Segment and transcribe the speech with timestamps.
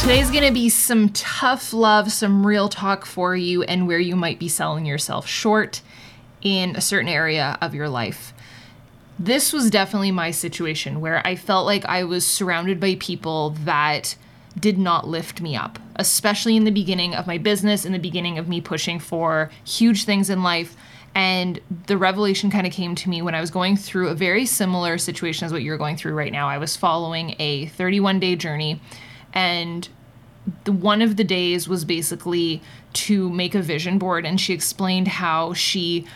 [0.00, 4.16] Today's going to be some tough love, some real talk for you, and where you
[4.16, 5.82] might be selling yourself short
[6.40, 8.32] in a certain area of your life.
[9.18, 14.16] This was definitely my situation where I felt like I was surrounded by people that
[14.58, 18.38] did not lift me up, especially in the beginning of my business, in the beginning
[18.38, 20.74] of me pushing for huge things in life.
[21.14, 24.46] And the revelation kind of came to me when I was going through a very
[24.46, 26.48] similar situation as what you're going through right now.
[26.48, 28.80] I was following a 31 day journey
[29.32, 29.88] and
[30.64, 35.08] the one of the days was basically to make a vision board and she explained
[35.08, 36.06] how she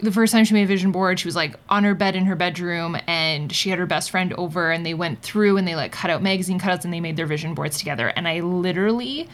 [0.00, 2.24] the first time she made a vision board she was like on her bed in
[2.24, 5.76] her bedroom and she had her best friend over and they went through and they
[5.76, 8.08] like cut out magazine cutouts and they made their vision boards together.
[8.08, 9.28] And i literally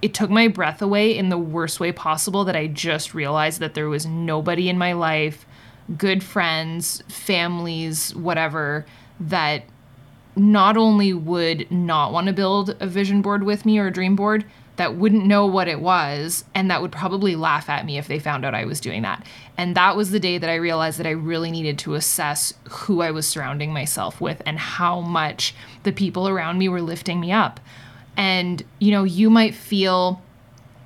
[0.00, 3.74] it took my breath away in the worst way possible that i just realized that
[3.74, 5.44] there was nobody in my life
[5.98, 8.86] good friends families whatever
[9.20, 9.64] that
[10.36, 14.16] not only would not want to build a vision board with me or a dream
[14.16, 14.44] board,
[14.76, 18.18] that wouldn't know what it was and that would probably laugh at me if they
[18.18, 19.24] found out I was doing that.
[19.56, 23.02] And that was the day that I realized that I really needed to assess who
[23.02, 27.32] I was surrounding myself with and how much the people around me were lifting me
[27.32, 27.60] up.
[28.16, 30.22] And, you know, you might feel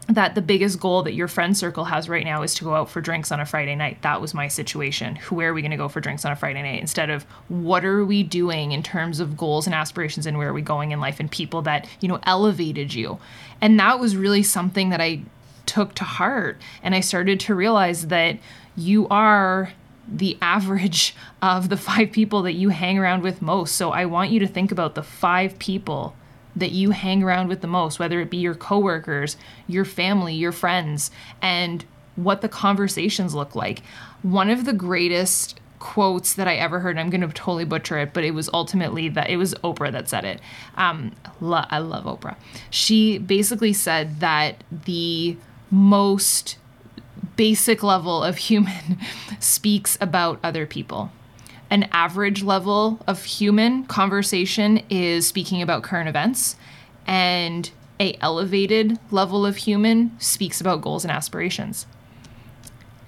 [0.09, 2.89] that the biggest goal that your friend circle has right now is to go out
[2.89, 4.03] for drinks on a Friday night.
[4.03, 5.17] That was my situation.
[5.31, 6.81] Where are we going to go for drinks on a Friday night?
[6.81, 10.53] Instead of what are we doing in terms of goals and aspirations and where are
[10.53, 13.19] we going in life and people that, you know, elevated you.
[13.61, 15.23] And that was really something that I
[15.67, 16.61] took to heart.
[16.85, 18.39] And I started to realize that
[18.77, 19.73] you are
[20.09, 23.75] the average of the five people that you hang around with most.
[23.75, 26.15] So I want you to think about the five people
[26.57, 30.53] that you hang around with the most, whether it be your coworkers, your family, your
[30.53, 31.11] friends,
[31.43, 31.85] and
[32.17, 33.83] what the conversations look like.
[34.23, 38.15] One of the greatest quotes that I ever heard, I'm going to totally butcher it,
[38.15, 40.41] but it was ultimately that it was Oprah that said it.
[40.77, 42.37] Um, lo- I love Oprah.
[42.71, 45.37] She basically said that the
[45.71, 46.57] most
[47.37, 48.99] basic level of human
[49.39, 51.11] speaks about other people
[51.71, 56.57] an average level of human conversation is speaking about current events
[57.07, 61.87] and a elevated level of human speaks about goals and aspirations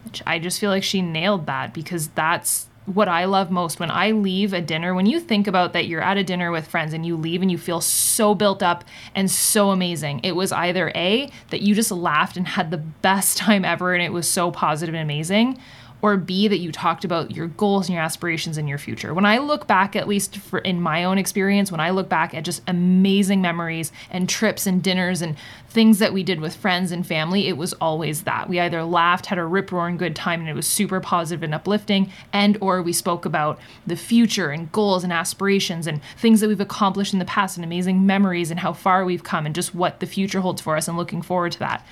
[0.04, 3.91] Which i just feel like she nailed that because that's what I love most when
[3.91, 6.94] I leave a dinner, when you think about that you're at a dinner with friends
[6.94, 8.82] and you leave and you feel so built up
[9.14, 10.20] and so amazing.
[10.22, 14.02] It was either A, that you just laughed and had the best time ever and
[14.02, 15.58] it was so positive and amazing,
[16.00, 19.12] or B, that you talked about your goals and your aspirations in your future.
[19.12, 22.34] When I look back, at least for in my own experience, when I look back
[22.34, 25.36] at just amazing memories and trips and dinners and
[25.69, 28.48] things that we did with friends and family, it was always that.
[28.48, 31.54] We either laughed, had a rip roaring good time, and it was super positive and
[31.54, 36.48] uplifting, and or we spoke about the future and goals and aspirations and things that
[36.48, 39.75] we've accomplished in the past and amazing memories and how far we've come and just
[39.75, 41.84] what the future holds for us and looking forward to that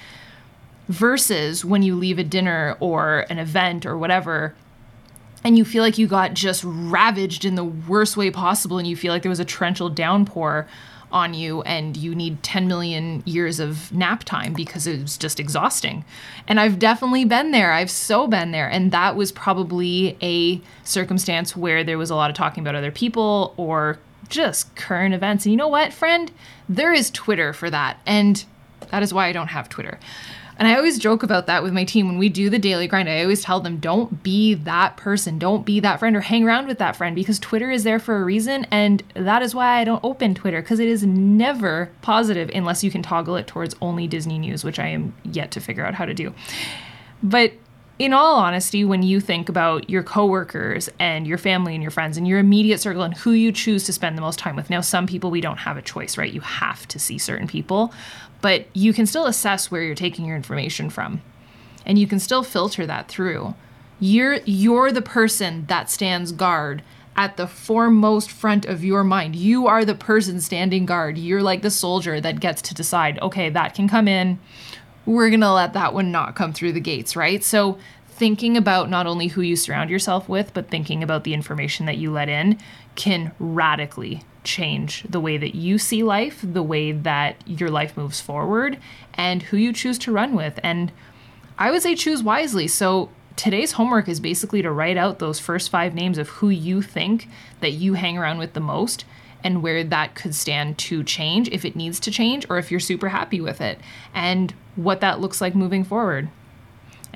[0.88, 4.54] versus when you leave a dinner or an event or whatever
[5.46, 8.96] and you feel like you got just ravaged in the worst way possible and you
[8.96, 10.66] feel like there was a torrential downpour
[11.12, 15.38] on you and you need 10 million years of nap time because it was just
[15.38, 16.04] exhausting.
[16.48, 17.72] And I've definitely been there.
[17.72, 18.68] I've so been there.
[18.68, 22.90] And that was probably a circumstance where there was a lot of talking about other
[22.90, 23.98] people or
[24.28, 25.44] just current events.
[25.44, 26.32] And you know what, friend?
[26.68, 28.00] There is Twitter for that.
[28.04, 28.44] And
[28.90, 30.00] that is why I don't have Twitter.
[30.58, 33.08] And I always joke about that with my team when we do the daily grind.
[33.08, 36.66] I always tell them, don't be that person, don't be that friend, or hang around
[36.66, 38.66] with that friend because Twitter is there for a reason.
[38.70, 42.90] And that is why I don't open Twitter because it is never positive unless you
[42.90, 46.06] can toggle it towards only Disney news, which I am yet to figure out how
[46.06, 46.34] to do.
[47.22, 47.52] But
[47.98, 52.16] in all honesty, when you think about your coworkers and your family and your friends
[52.16, 54.82] and your immediate circle and who you choose to spend the most time with, now
[54.82, 56.32] some people we don't have a choice, right?
[56.32, 57.92] You have to see certain people
[58.40, 61.22] but you can still assess where you're taking your information from.
[61.84, 63.54] And you can still filter that through.
[64.00, 66.82] You're you're the person that stands guard
[67.16, 69.34] at the foremost front of your mind.
[69.34, 71.16] You are the person standing guard.
[71.16, 74.38] You're like the soldier that gets to decide okay that can come in.
[75.06, 77.42] We're going to let that one not come through the gates right?
[77.42, 77.78] So
[78.16, 81.98] thinking about not only who you surround yourself with but thinking about the information that
[81.98, 82.58] you let in
[82.94, 88.20] can radically change the way that you see life, the way that your life moves
[88.20, 88.78] forward,
[89.14, 90.58] and who you choose to run with.
[90.62, 90.92] And
[91.58, 92.68] I would say choose wisely.
[92.68, 96.80] So today's homework is basically to write out those first five names of who you
[96.80, 97.28] think
[97.60, 99.04] that you hang around with the most
[99.44, 102.80] and where that could stand to change if it needs to change or if you're
[102.80, 103.78] super happy with it
[104.14, 106.28] and what that looks like moving forward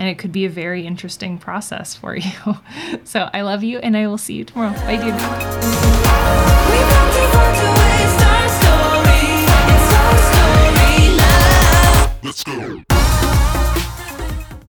[0.01, 2.33] and it could be a very interesting process for you.
[3.05, 4.73] so I love you, and I will see you tomorrow.
[4.73, 5.15] Bye, dude.
[12.23, 12.90] Let's go.